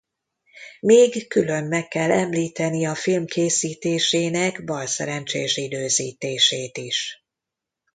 Még 0.79 1.27
külön 1.27 1.63
meg 1.63 1.87
kell 1.87 2.11
említeni 2.11 2.85
a 2.85 2.95
film 2.95 3.25
készítésének 3.25 4.63
balszerencsés 4.63 5.57
időzítését 5.57 6.77
is. 6.77 7.25